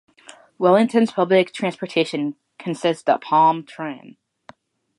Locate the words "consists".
2.57-3.07